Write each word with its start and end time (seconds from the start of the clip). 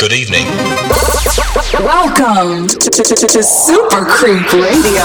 Good 0.00 0.16
evening. 0.16 0.48
Welcome 1.76 2.72
to, 2.72 2.88
to, 2.88 3.02
to, 3.04 3.26
to 3.36 3.42
Super 3.44 4.08
Creep 4.08 4.48
Radio. 4.56 5.04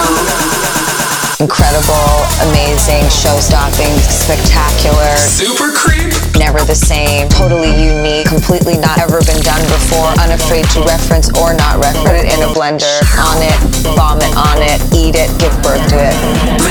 Incredible, 1.44 2.24
amazing, 2.48 3.04
show 3.12 3.36
stopping, 3.44 3.92
spectacular. 4.08 5.12
Super 5.20 5.76
Creep? 5.76 6.16
Never 6.40 6.64
the 6.64 6.80
same, 6.80 7.28
totally 7.28 7.76
unique, 7.76 8.32
completely 8.32 8.80
not 8.80 8.96
ever 9.04 9.20
been 9.28 9.44
done 9.44 9.60
before, 9.68 10.08
unafraid 10.24 10.64
to 10.72 10.80
reference 10.88 11.28
or 11.44 11.52
not 11.52 11.76
reference. 11.84 12.08
Put 12.08 12.16
it 12.16 12.32
in 12.32 12.40
a 12.40 12.56
blender, 12.56 12.88
on 13.20 13.44
it, 13.44 13.60
vomit 14.00 14.32
on 14.40 14.64
it, 14.64 14.80
eat 14.96 15.20
it, 15.20 15.28
give 15.44 15.52
birth 15.60 15.84
to 15.92 16.00
it. 16.00 16.16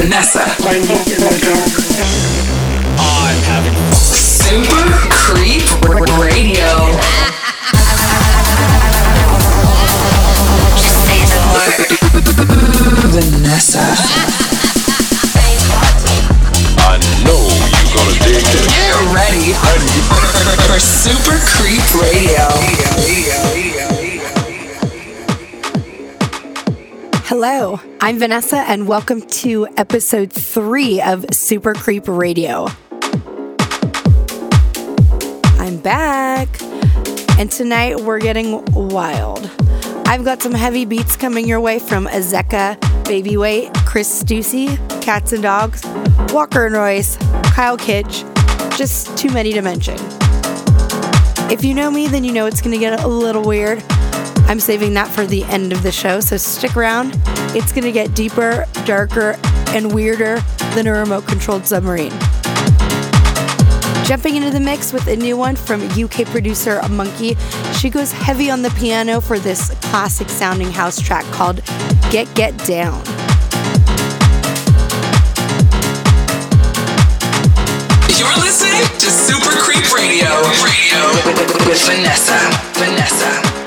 Vanessa. 0.00 0.48
I'm 2.96 3.36
having 3.44 3.76
Super 3.92 4.88
Creep 5.12 5.68
Radio. 6.16 7.43
Vanessa. 12.14 13.80
I 16.78 16.94
know 17.24 17.42
you're 17.42 17.90
gonna 17.94 18.14
dig 18.22 18.44
this. 18.44 18.66
Get 18.70 18.94
ready 19.14 19.50
for 20.68 20.78
Super 20.78 21.38
Creep 21.42 21.82
Radio. 22.00 22.46
Hello, 27.24 27.80
I'm 28.00 28.18
Vanessa, 28.18 28.58
and 28.58 28.86
welcome 28.86 29.20
to 29.22 29.66
episode 29.76 30.32
three 30.32 31.02
of 31.02 31.26
Super 31.32 31.74
Creep 31.74 32.04
Radio. 32.06 32.68
I'm 35.58 35.78
back, 35.78 36.62
and 37.40 37.50
tonight 37.50 38.00
we're 38.02 38.20
getting 38.20 38.64
wild. 38.72 39.50
I've 40.14 40.24
got 40.24 40.40
some 40.40 40.54
heavy 40.54 40.84
beats 40.84 41.16
coming 41.16 41.48
your 41.48 41.60
way 41.60 41.80
from 41.80 42.06
Azeka, 42.06 42.78
Babyweight, 43.02 43.74
Chris 43.84 44.22
Stussy, 44.22 44.76
Catz 45.02 45.32
'n 45.32 45.42
Dogz, 45.42 45.82
Walker 46.32 46.66
and 46.66 46.74
Royce, 46.76 47.16
Kyle 47.52 47.76
Kinch, 47.76 48.22
just 48.78 49.18
too 49.18 49.28
many 49.30 49.52
to 49.52 49.60
mention. 49.60 49.96
If 51.50 51.64
you 51.64 51.74
know 51.74 51.90
me, 51.90 52.06
then 52.06 52.22
you 52.22 52.30
know 52.30 52.46
it's 52.46 52.60
gonna 52.60 52.78
get 52.78 53.02
a 53.02 53.08
little 53.08 53.42
weird. 53.42 53.82
I'm 54.46 54.60
saving 54.60 54.94
that 54.94 55.08
for 55.08 55.26
the 55.26 55.42
end 55.46 55.72
of 55.72 55.82
the 55.82 55.90
show, 55.90 56.20
so 56.20 56.36
stick 56.36 56.76
around. 56.76 57.20
It's 57.56 57.72
gonna 57.72 57.90
get 57.90 58.14
deeper, 58.14 58.66
darker, 58.84 59.34
and 59.70 59.92
weirder 59.92 60.40
than 60.76 60.86
a 60.86 60.92
remote 60.92 61.26
controlled 61.26 61.66
submarine. 61.66 62.12
Jumping 64.04 64.36
into 64.36 64.50
the 64.50 64.60
mix 64.60 64.92
with 64.92 65.06
a 65.06 65.16
new 65.16 65.34
one 65.34 65.56
from 65.56 65.80
UK 65.82 66.26
producer 66.26 66.78
Monki. 66.80 67.38
She 67.80 67.88
goes 67.88 68.12
heavy 68.12 68.50
on 68.50 68.60
the 68.60 68.68
piano 68.70 69.18
for 69.18 69.38
this 69.38 69.70
classic 69.80 70.28
sounding 70.28 70.70
house 70.70 71.00
track 71.00 71.24
called 71.32 71.62
Get 72.10 72.32
Get 72.34 72.56
Down. 72.66 73.02
You're 78.18 78.36
listening 78.36 78.84
to 78.98 79.10
Super 79.10 79.56
Creep 79.62 79.90
Radio. 79.94 80.28
Radio 80.62 81.00
with. 81.66 81.82
Vanessa. 81.86 82.38
Vanessa. 82.74 83.63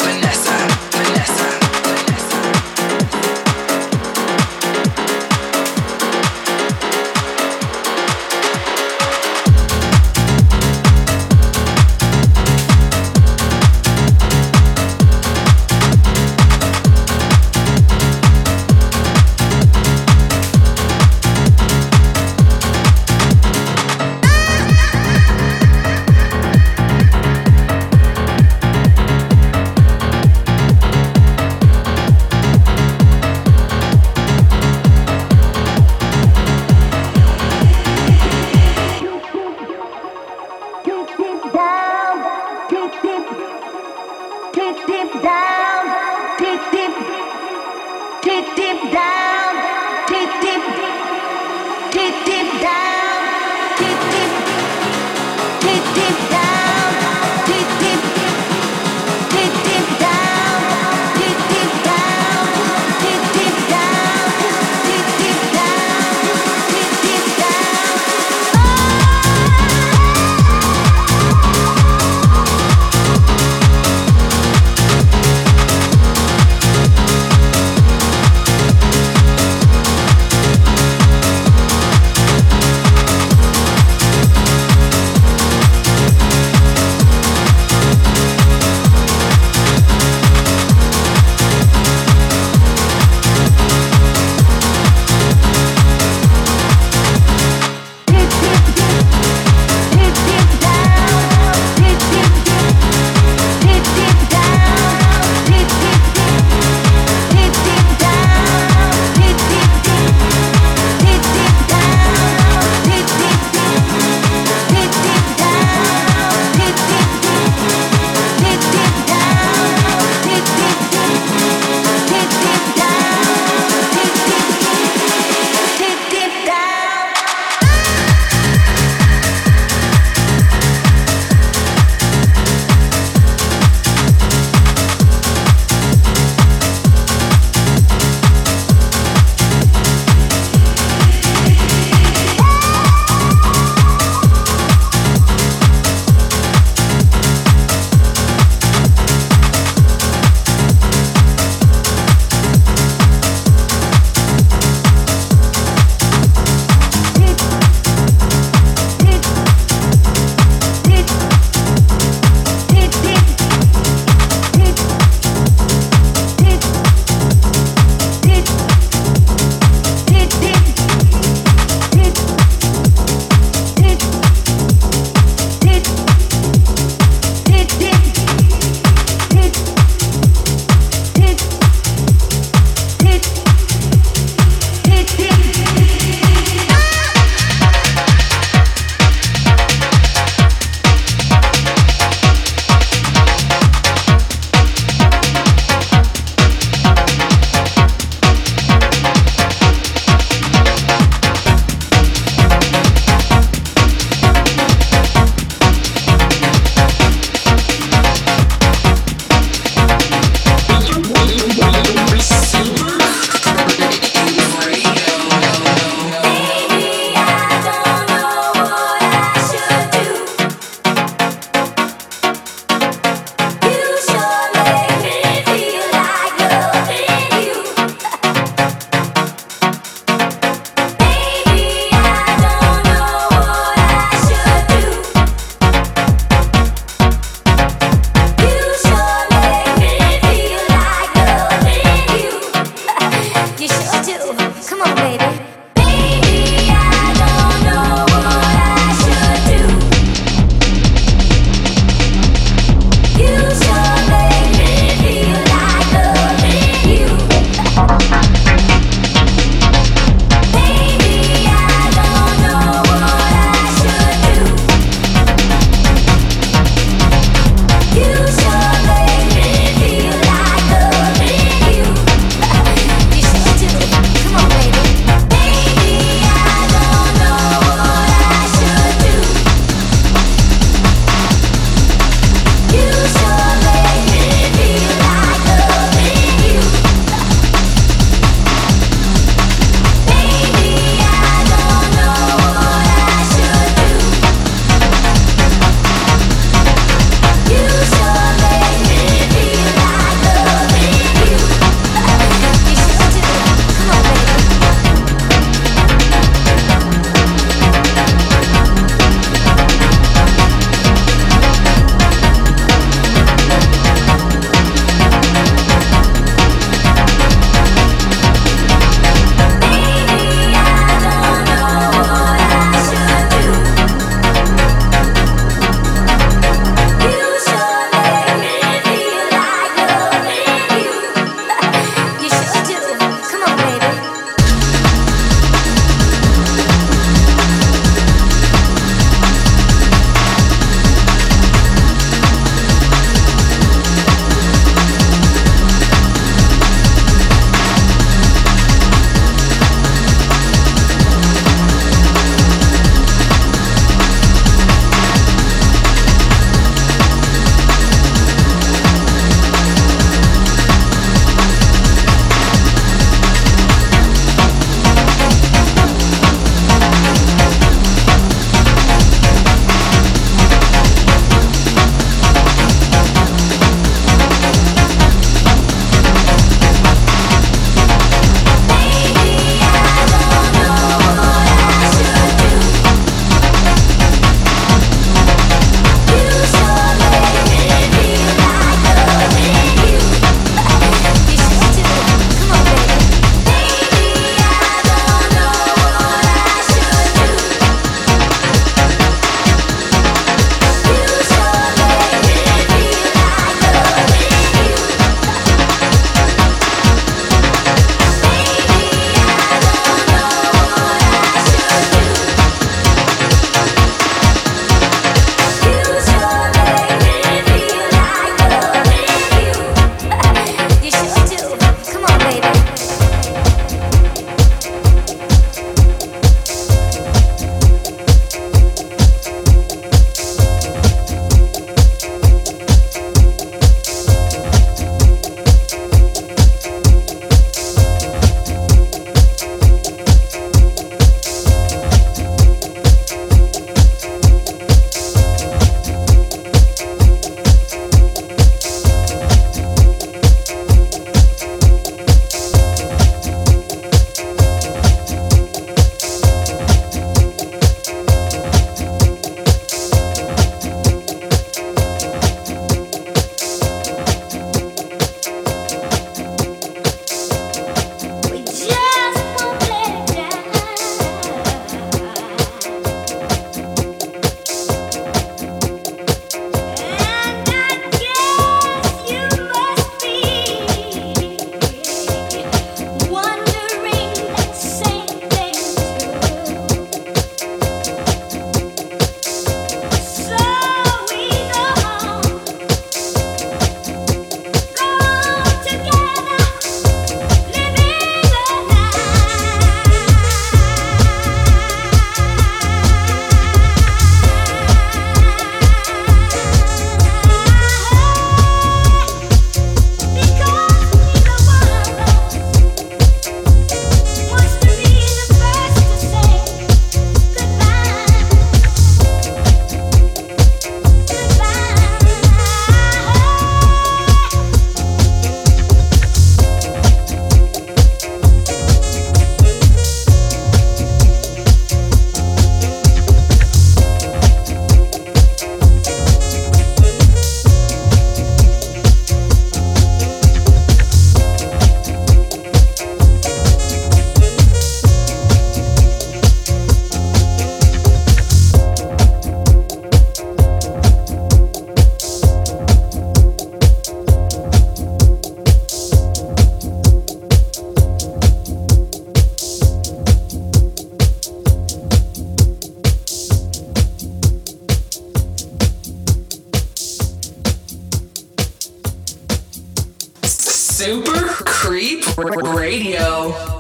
Super 570.78 571.26
Creep 571.44 572.06
Radio. 572.54 573.57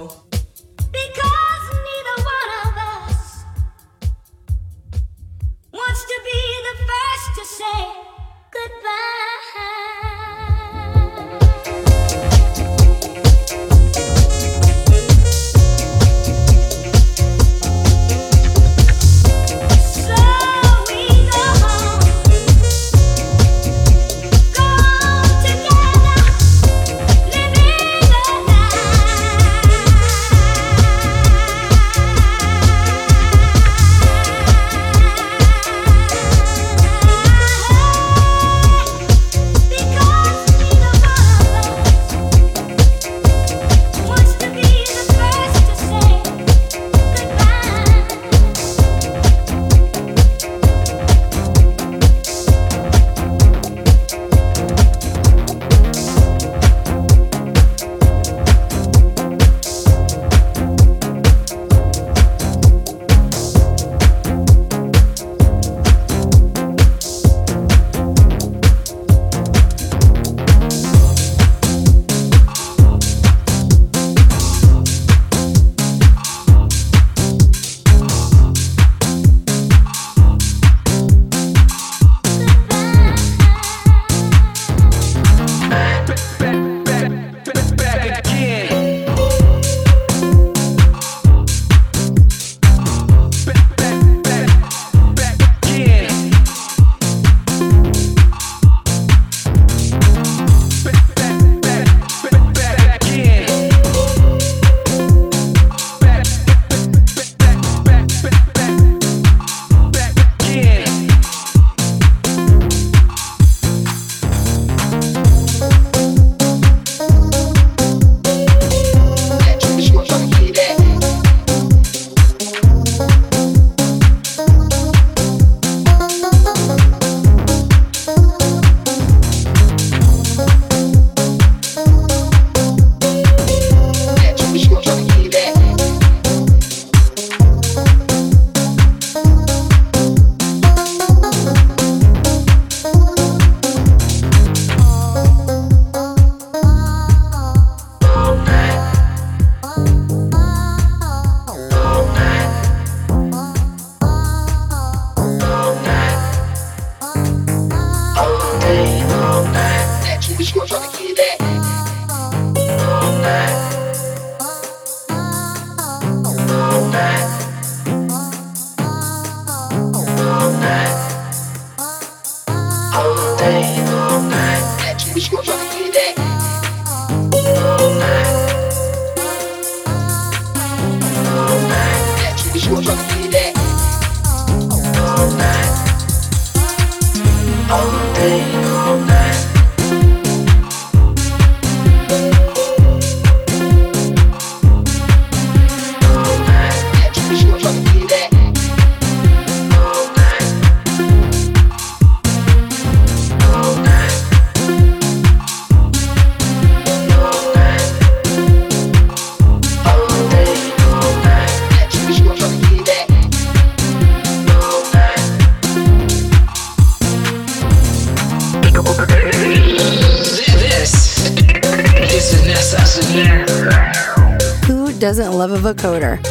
Doesn't 225.00 225.32
love 225.34 225.51
a 225.51 225.74
vocoder? 225.74 226.22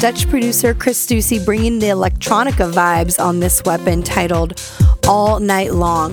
Dutch 0.00 0.28
producer 0.28 0.74
Chris 0.74 1.04
Stussy 1.04 1.44
bringing 1.44 1.78
the 1.78 1.86
electronica 1.86 2.72
vibes 2.72 3.22
on 3.22 3.40
this 3.40 3.64
weapon 3.64 4.02
titled 4.02 4.60
All 5.08 5.40
Night 5.40 5.72
Long. 5.72 6.12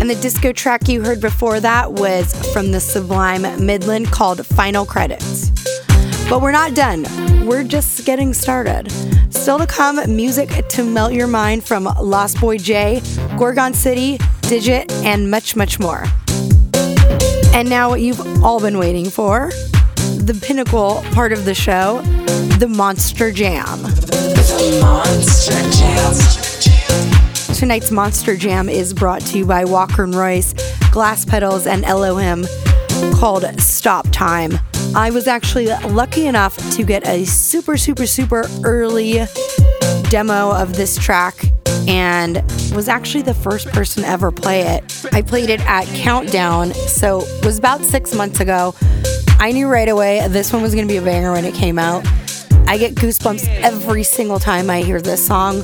And 0.00 0.08
the 0.08 0.16
disco 0.20 0.52
track 0.52 0.88
you 0.88 1.02
heard 1.02 1.20
before 1.20 1.58
that 1.60 1.92
was 1.92 2.32
from 2.52 2.70
the 2.70 2.78
Sublime 2.78 3.42
Midland 3.64 4.12
called 4.12 4.46
Final 4.46 4.84
Credits. 4.84 5.50
But 6.28 6.40
we're 6.40 6.52
not 6.52 6.74
done. 6.74 7.04
We're 7.46 7.64
just 7.64 8.04
getting 8.04 8.32
started. 8.32 8.90
Still 9.30 9.58
to 9.58 9.66
come, 9.66 9.96
music 10.14 10.50
to 10.68 10.84
melt 10.84 11.12
your 11.12 11.26
mind 11.26 11.64
from 11.64 11.84
Lost 11.84 12.40
Boy 12.40 12.58
J, 12.58 13.02
Gorgon 13.36 13.74
City, 13.74 14.18
Digit, 14.42 14.90
and 15.04 15.30
much, 15.30 15.56
much 15.56 15.80
more. 15.80 16.04
And 17.52 17.68
now, 17.68 17.88
what 17.90 18.00
you've 18.00 18.42
all 18.42 18.60
been 18.60 18.78
waiting 18.78 19.10
for 19.10 19.50
the 20.24 20.32
pinnacle 20.32 21.02
part 21.12 21.34
of 21.34 21.44
the 21.44 21.54
show, 21.54 22.00
the 22.58 22.66
Monster 22.66 23.30
Jam. 23.30 23.82
Monster 24.80 25.52
Jam. 25.70 26.14
Tonight's 27.54 27.90
Monster 27.90 28.34
Jam 28.34 28.70
is 28.70 28.94
brought 28.94 29.20
to 29.20 29.38
you 29.38 29.44
by 29.44 29.66
Walker 29.66 30.02
and 30.02 30.14
Royce, 30.14 30.54
Glass 30.90 31.26
Pedals, 31.26 31.66
and 31.66 31.84
Elohim 31.84 32.46
called 33.12 33.44
Stop 33.60 34.06
Time. 34.12 34.58
I 34.94 35.10
was 35.10 35.26
actually 35.26 35.66
lucky 35.66 36.26
enough 36.26 36.56
to 36.72 36.84
get 36.84 37.06
a 37.06 37.26
super, 37.26 37.76
super, 37.76 38.06
super 38.06 38.46
early 38.64 39.26
demo 40.08 40.52
of 40.52 40.74
this 40.74 40.96
track 40.96 41.52
and 41.86 42.36
was 42.74 42.88
actually 42.88 43.22
the 43.22 43.34
first 43.34 43.68
person 43.68 44.04
to 44.04 44.08
ever 44.08 44.32
play 44.32 44.62
it. 44.62 45.04
I 45.12 45.20
played 45.20 45.50
it 45.50 45.60
at 45.66 45.84
Countdown, 45.88 46.72
so 46.72 47.20
it 47.20 47.44
was 47.44 47.58
about 47.58 47.82
six 47.82 48.14
months 48.14 48.40
ago. 48.40 48.74
I 49.38 49.50
knew 49.52 49.68
right 49.68 49.88
away 49.88 50.26
this 50.28 50.52
one 50.52 50.62
was 50.62 50.74
going 50.74 50.86
to 50.86 50.92
be 50.92 50.98
a 50.98 51.02
banger 51.02 51.32
when 51.32 51.44
it 51.44 51.54
came 51.54 51.78
out. 51.78 52.06
I 52.66 52.78
get 52.78 52.94
goosebumps 52.94 53.46
every 53.62 54.02
single 54.02 54.38
time 54.38 54.70
I 54.70 54.82
hear 54.82 55.00
this 55.00 55.26
song. 55.26 55.62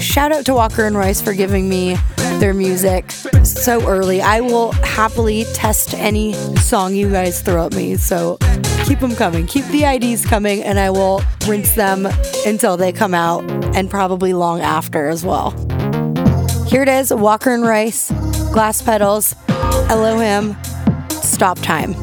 Shout 0.00 0.32
out 0.32 0.46
to 0.46 0.54
Walker 0.54 0.84
and 0.84 0.96
Royce 0.96 1.20
for 1.20 1.34
giving 1.34 1.68
me 1.68 1.96
their 2.38 2.54
music 2.54 3.10
so 3.42 3.86
early. 3.86 4.22
I 4.22 4.40
will 4.40 4.72
happily 4.72 5.44
test 5.54 5.94
any 5.94 6.34
song 6.56 6.94
you 6.94 7.10
guys 7.10 7.42
throw 7.42 7.66
at 7.66 7.74
me. 7.74 7.96
So 7.96 8.38
keep 8.84 9.00
them 9.00 9.14
coming. 9.14 9.46
Keep 9.46 9.66
the 9.66 9.84
IDs 9.84 10.24
coming, 10.24 10.62
and 10.62 10.78
I 10.78 10.90
will 10.90 11.22
rinse 11.46 11.74
them 11.74 12.06
until 12.46 12.76
they 12.76 12.92
come 12.92 13.12
out 13.12 13.44
and 13.76 13.90
probably 13.90 14.32
long 14.32 14.60
after 14.60 15.08
as 15.08 15.24
well. 15.24 15.50
Here 16.66 16.82
it 16.82 16.88
is 16.88 17.12
Walker 17.12 17.50
and 17.50 17.64
Royce, 17.64 18.10
Glass 18.52 18.80
Petals, 18.82 19.34
Elohim, 19.90 20.56
Stop 21.10 21.58
Time. 21.58 21.94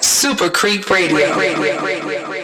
Super 0.00 0.50
Creep 0.50 0.88
Radio. 0.90 1.16
Radio. 1.36 2.43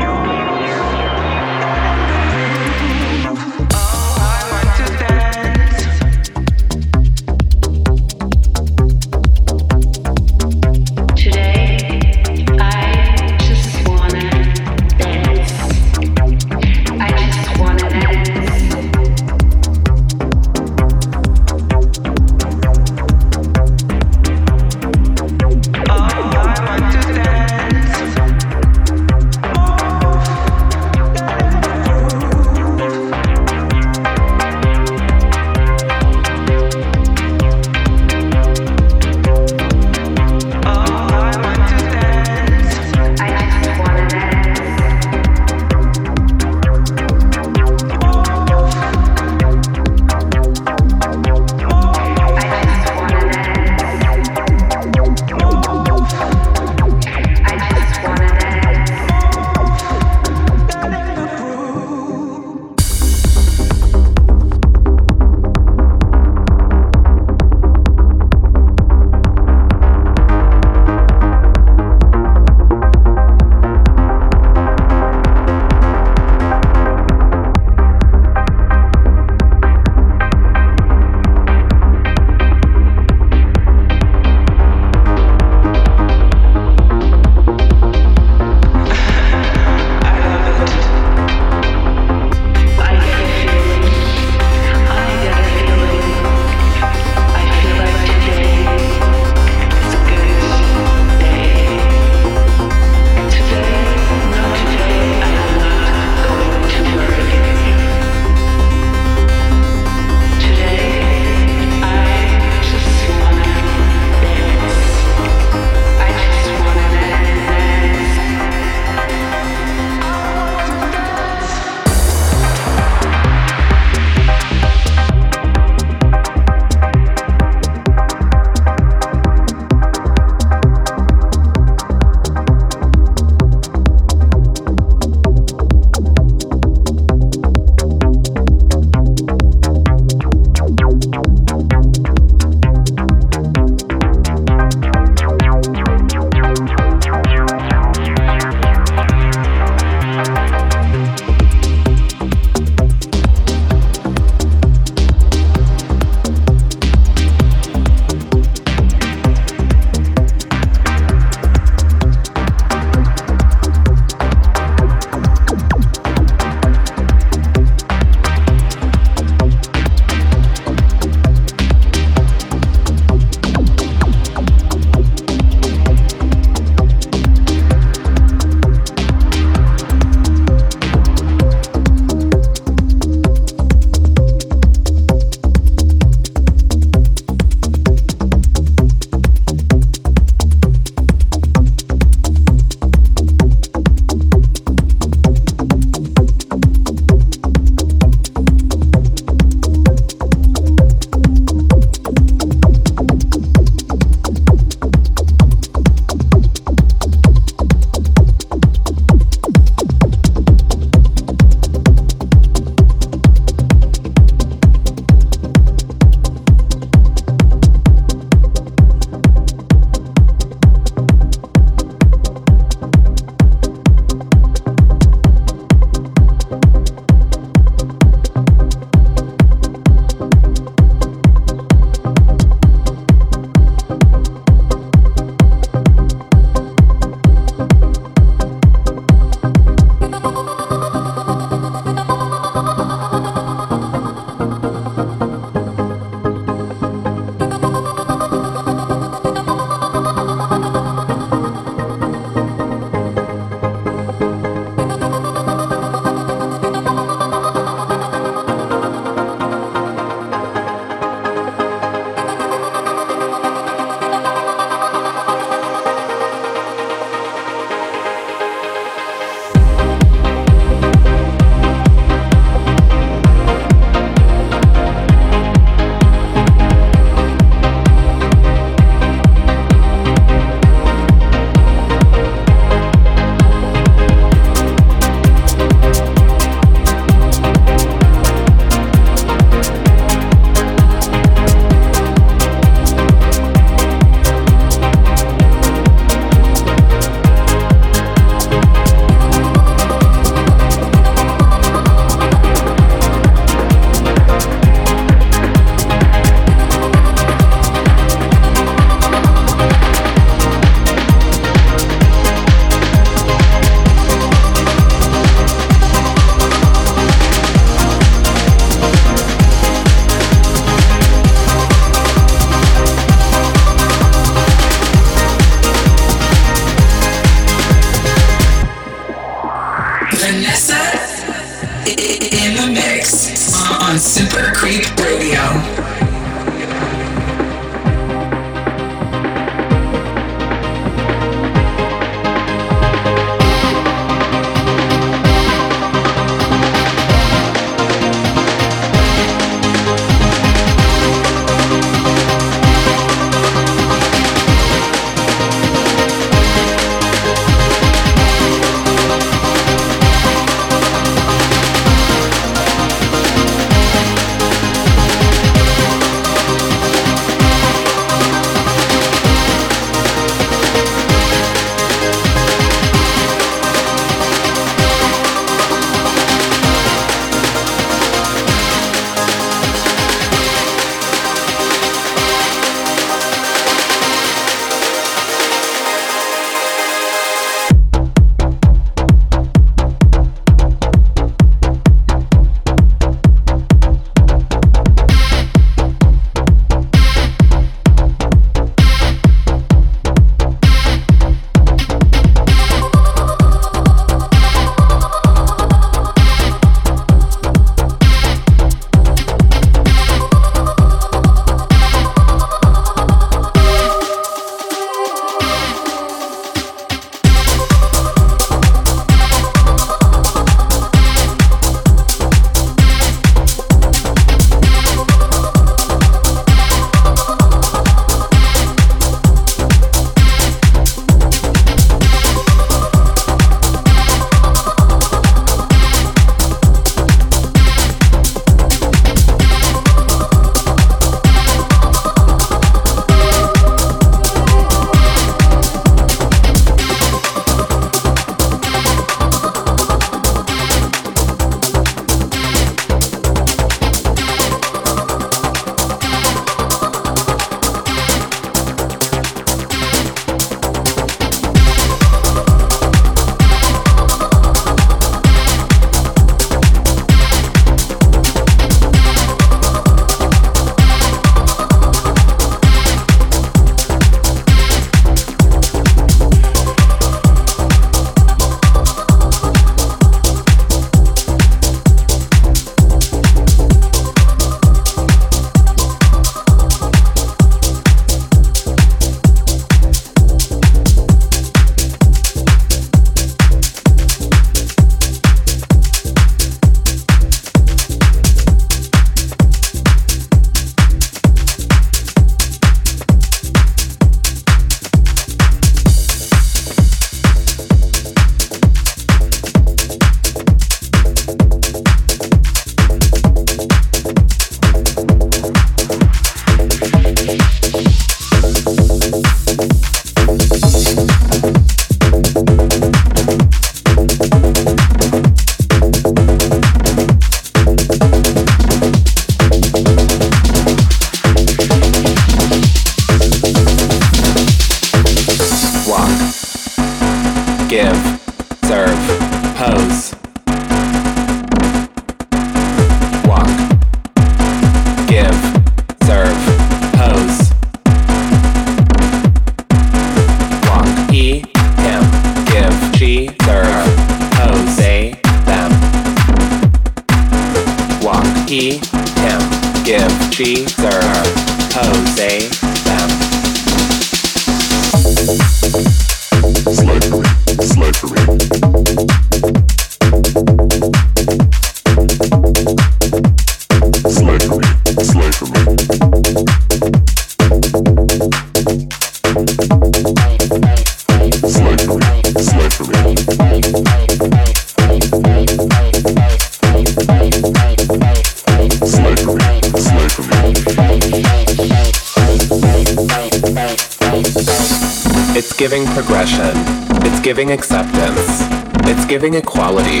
Giving 597.30 597.52
acceptance. 597.52 598.42
It's 598.90 599.04
giving 599.06 599.34
equality. 599.34 600.00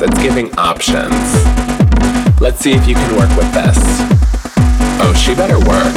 It's 0.00 0.16
giving 0.22 0.56
options. 0.56 1.10
Let's 2.40 2.60
see 2.60 2.70
if 2.70 2.86
you 2.86 2.94
can 2.94 3.16
work 3.16 3.36
with 3.36 3.52
this. 3.52 3.76
Oh, 5.02 5.12
she 5.12 5.34
better 5.34 5.58
work. 5.58 5.92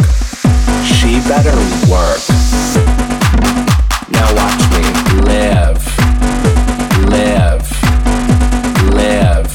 She 0.84 1.22
better 1.30 1.56
work. 1.86 2.20
Now 4.10 4.34
watch 4.34 4.60
me 4.74 4.82
live. 5.22 5.78
Live. 7.14 7.62
Live. 8.96 9.54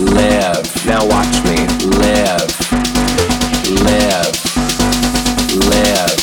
Live. 0.00 0.86
Now 0.86 1.04
watch 1.06 1.44
me 1.44 1.56
live. 1.92 2.48
Live. 3.84 4.32
Live. 5.68 6.16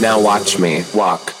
Now 0.00 0.18
watch 0.18 0.58
me 0.58 0.86
walk. 0.94 1.31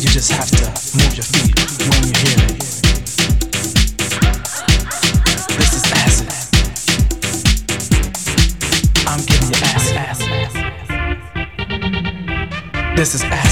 You 0.00 0.08
just 0.08 0.32
have 0.32 0.48
to 0.48 0.64
move 0.96 1.14
your 1.14 1.24
feet 1.24 1.54
when 1.90 2.02
you 2.06 2.12
hear 2.16 2.38
it. 2.48 2.56
This 5.58 5.72
is 5.76 5.84
acid. 5.92 6.32
I'm 9.06 9.20
giving 9.26 9.48
you 9.50 9.60
acid. 9.62 9.96
This 12.96 13.14
is 13.14 13.22
acid. 13.24 13.49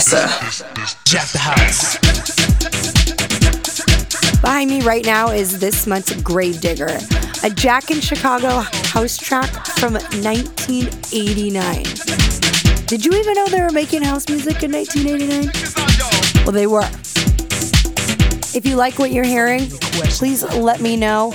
Vanessa. 0.00 0.28
Jack 1.04 1.28
the 1.28 1.38
house. 1.38 1.98
Behind 4.40 4.70
me 4.70 4.80
right 4.80 5.04
now 5.04 5.28
is 5.28 5.60
this 5.60 5.86
month's 5.86 6.18
Grave 6.22 6.62
Digger, 6.62 6.98
a 7.42 7.50
Jack 7.50 7.90
in 7.90 8.00
Chicago 8.00 8.60
house 8.88 9.18
track 9.18 9.50
from 9.66 9.92
1989. 9.92 11.82
Did 12.86 13.04
you 13.04 13.12
even 13.12 13.34
know 13.34 13.46
they 13.48 13.60
were 13.60 13.72
making 13.72 14.00
house 14.02 14.26
music 14.30 14.62
in 14.62 14.72
1989? 14.72 16.44
Well, 16.46 16.52
they 16.52 16.66
were. 16.66 16.88
If 18.56 18.64
you 18.64 18.76
like 18.76 18.98
what 18.98 19.12
you're 19.12 19.22
hearing, 19.22 19.68
please 19.68 20.42
let 20.42 20.80
me 20.80 20.96
know. 20.96 21.34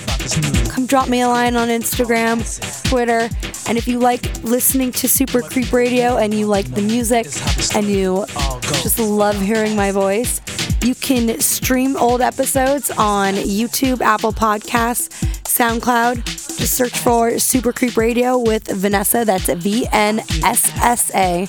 Come 0.70 0.88
drop 0.88 1.08
me 1.08 1.22
a 1.22 1.28
line 1.28 1.56
on 1.56 1.68
Instagram, 1.68 2.44
Twitter, 2.90 3.30
and 3.68 3.78
if 3.78 3.88
you 3.88 4.00
like 4.00 4.44
listening 4.44 4.92
to 4.94 5.08
Super 5.08 5.42
Creep 5.42 5.72
Radio 5.72 6.18
and 6.18 6.34
you 6.34 6.46
like 6.46 6.70
the 6.74 6.82
music 6.82 7.28
and 7.76 7.88
you 7.88 8.26
just 8.74 9.00
love 9.00 9.40
hearing 9.40 9.76
my 9.76 9.92
voice, 9.92 10.42
you 10.84 10.96
can 10.96 11.40
stream 11.40 11.96
old 11.98 12.22
episodes 12.22 12.92
on 12.92 13.34
YouTube, 13.34 14.02
Apple 14.02 14.32
Podcasts, 14.32 15.10
SoundCloud. 15.44 16.24
Just 16.58 16.74
search 16.74 16.98
for 17.00 17.38
Super 17.38 17.74
Creep 17.74 17.98
Radio 17.98 18.38
with 18.38 18.68
Vanessa. 18.68 19.24
That's 19.26 19.50
V 19.50 19.88
N 19.92 20.20
S 20.44 20.72
S 20.78 21.12
A. 21.14 21.48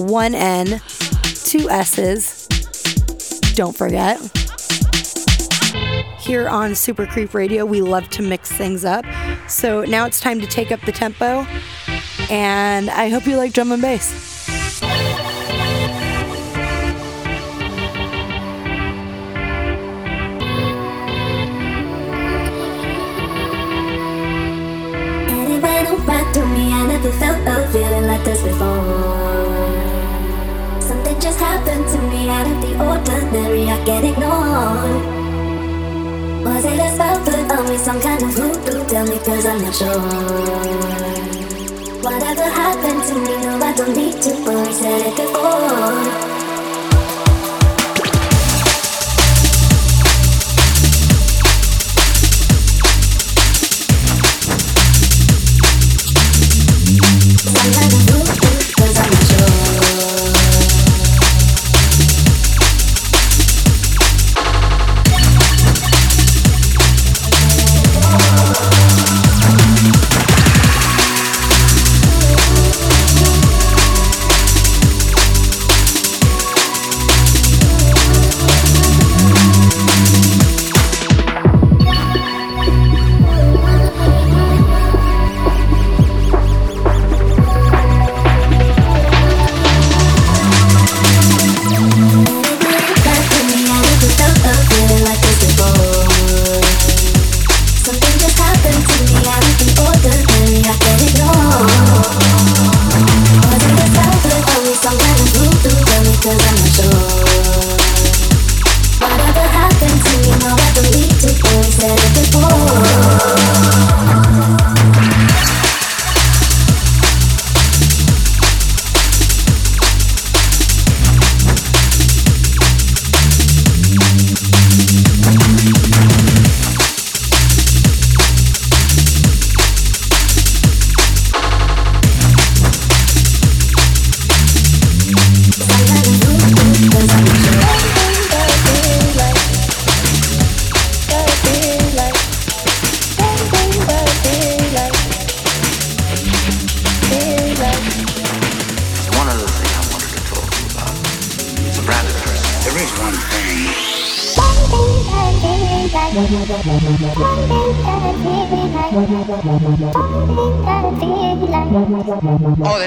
One 0.00 0.34
N, 0.34 0.80
two 1.22 1.68
S's. 1.70 2.46
Don't 3.54 3.76
forget. 3.76 4.20
Here 6.18 6.48
on 6.48 6.74
Super 6.74 7.06
Creep 7.06 7.34
Radio, 7.34 7.64
we 7.64 7.82
love 7.82 8.08
to 8.10 8.22
mix 8.22 8.50
things 8.50 8.84
up. 8.84 9.04
So 9.48 9.84
now 9.84 10.06
it's 10.06 10.20
time 10.20 10.40
to 10.40 10.46
take 10.46 10.72
up 10.72 10.80
the 10.82 10.92
tempo. 10.92 11.46
And 12.30 12.88
I 12.88 13.10
hope 13.10 13.26
you 13.26 13.36
like 13.36 13.52
drum 13.52 13.72
and 13.72 13.82
bass. 13.82 14.33
Ordinary. 33.74 33.80
I 33.80 33.84
get 33.84 34.04
ignored. 34.04 35.04
Was 36.44 36.64
it 36.64 36.78
a 36.78 36.94
spell 36.94 37.18
put 37.24 37.50
on 37.50 37.68
me? 37.68 37.76
Some 37.78 38.00
kind 38.00 38.22
of 38.22 38.30
voodoo? 38.30 38.84
Tell 38.86 39.06
me, 39.06 39.18
cause 39.18 39.46
I'm 39.46 39.62
not 39.62 39.74
sure. 39.74 40.00
Whatever 42.02 42.42
happened 42.42 43.04
to 43.08 43.14
me, 43.14 43.36
no, 43.42 43.58
I 43.58 43.72
don't 43.74 43.96
need 43.96 44.22
to 44.22 44.30
worry. 44.44 44.72
Said 44.72 45.06
it 45.06 45.16
before. 45.16 46.33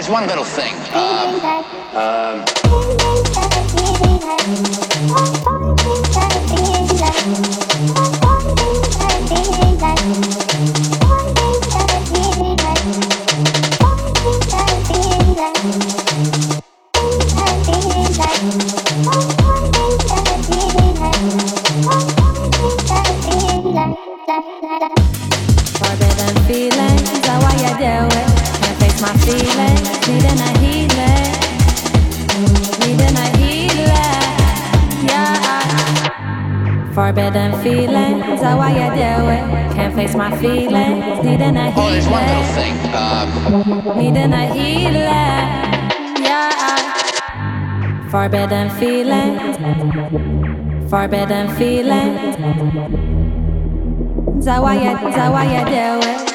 One 0.09 0.27
little 0.27 0.43
thing. 0.45 0.73
Um, 0.93 1.39
forbidden 50.89 51.49
feelings. 51.55 52.35
How 54.45 54.63
I 54.63 54.75
you, 54.75 54.95
how 54.95 55.33
I 55.33 55.43
you 55.59 55.65
do 55.65 56.07
it? 56.09 56.26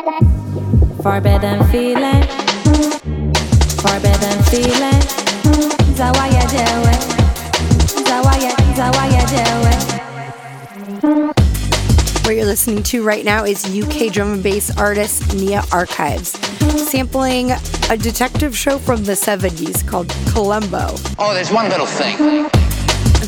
Forbidden 0.00 1.62
feeling, 1.70 2.22
forbidden 3.82 4.42
feeling. 4.44 5.02
How 5.98 6.12
I 6.14 6.28
you 6.30 6.40
do 6.48 6.64
it? 6.88 7.02
How 8.08 8.22
I 8.24 8.36
you, 8.40 8.52
how 8.80 8.92
I 8.94 9.06
you 9.12 9.24
do 9.28 9.44
it? 11.28 11.36
What 12.24 12.34
you're 12.34 12.46
listening 12.46 12.82
to 12.84 13.02
right 13.04 13.26
now 13.26 13.44
is 13.44 13.66
UK 13.66 14.10
drum 14.10 14.32
and 14.32 14.42
bass 14.42 14.74
artist 14.78 15.34
Nia 15.34 15.64
Archives, 15.70 16.30
sampling 16.88 17.50
a 17.90 17.96
detective 17.98 18.56
show 18.56 18.78
from 18.78 19.04
the 19.04 19.12
70s 19.12 19.86
called 19.86 20.08
Columbo. 20.32 20.94
oh, 21.18 21.34
there's 21.34 21.50
one 21.50 21.68
little 21.68 21.84
thing. 21.84 22.48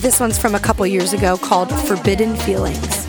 This 0.00 0.18
one's 0.18 0.38
from 0.38 0.54
a 0.54 0.60
couple 0.60 0.86
years 0.86 1.12
ago 1.12 1.36
called 1.36 1.70
Forbidden 1.86 2.36
Feelings. 2.36 3.06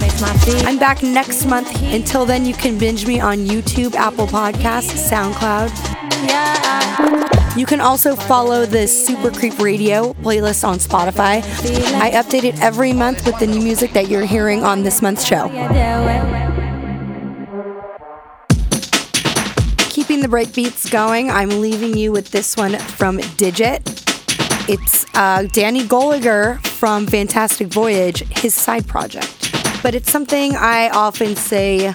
I'm 0.65 0.77
back 0.77 1.01
next 1.01 1.45
month. 1.45 1.81
Until 1.81 2.25
then, 2.25 2.45
you 2.45 2.53
can 2.53 2.77
binge 2.77 3.07
me 3.07 3.19
on 3.19 3.39
YouTube, 3.39 3.95
Apple 3.95 4.27
Podcasts, 4.27 5.09
SoundCloud. 5.09 5.71
You 7.57 7.65
can 7.65 7.81
also 7.81 8.15
follow 8.15 8.65
the 8.65 8.87
Super 8.87 9.31
Creep 9.31 9.59
Radio 9.59 10.13
playlist 10.13 10.67
on 10.67 10.77
Spotify. 10.77 11.41
I 11.99 12.11
update 12.11 12.43
it 12.43 12.59
every 12.61 12.93
month 12.93 13.25
with 13.25 13.39
the 13.39 13.47
new 13.47 13.61
music 13.61 13.93
that 13.93 14.09
you're 14.09 14.25
hearing 14.25 14.63
on 14.63 14.83
this 14.83 15.01
month's 15.01 15.25
show. 15.25 15.47
Keeping 19.89 20.21
the 20.21 20.27
breakbeats 20.27 20.91
going, 20.91 21.31
I'm 21.31 21.61
leaving 21.61 21.95
you 21.97 22.11
with 22.11 22.31
this 22.31 22.57
one 22.57 22.77
from 22.77 23.17
Digit. 23.37 24.02
It's 24.69 25.05
uh, 25.13 25.43
Danny 25.51 25.83
Goliger 25.83 26.65
from 26.65 27.05
Fantastic 27.05 27.67
Voyage, 27.67 28.23
his 28.39 28.55
side 28.55 28.87
project. 28.87 29.51
But 29.83 29.93
it's 29.93 30.09
something 30.09 30.55
I 30.55 30.89
often 30.89 31.35
say 31.35 31.93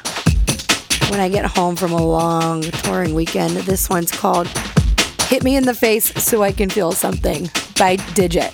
when 1.08 1.20
I 1.20 1.28
get 1.30 1.46
home 1.46 1.76
from 1.76 1.92
a 1.92 2.02
long 2.02 2.62
touring 2.62 3.14
weekend. 3.14 3.56
This 3.56 3.88
one's 3.88 4.12
called 4.12 4.48
Hit 5.28 5.42
Me 5.42 5.56
in 5.56 5.64
the 5.64 5.74
Face 5.74 6.12
So 6.22 6.42
I 6.42 6.52
Can 6.52 6.68
Feel 6.68 6.92
Something 6.92 7.48
by 7.78 7.96
Digit. 8.14 8.52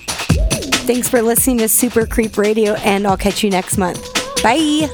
Thanks 0.87 1.09
for 1.09 1.21
listening 1.21 1.59
to 1.59 1.69
Super 1.69 2.07
Creep 2.07 2.39
Radio, 2.39 2.75
and 2.75 3.07
I'll 3.07 3.17
catch 3.17 3.43
you 3.43 3.51
next 3.51 3.79
month. 3.79 4.13
Bye. 4.43 4.89